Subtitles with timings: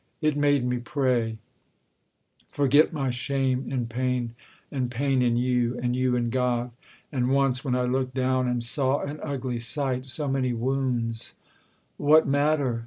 [0.19, 1.37] It made me pray;
[2.49, 4.33] Forget my shame in pain,
[4.71, 6.71] and pain in you, And you in God:
[7.11, 11.35] and once, when I looked down, And saw an ugly sight so many wounds!
[11.97, 12.79] 'What matter?'